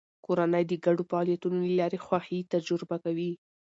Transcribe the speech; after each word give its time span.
کورنۍ 0.25 0.63
د 0.67 0.73
ګډو 0.85 1.03
فعالیتونو 1.11 1.57
له 1.67 1.73
لارې 1.79 2.03
خوښي 2.05 2.39
تجربه 2.53 2.97
کوي 3.03 3.31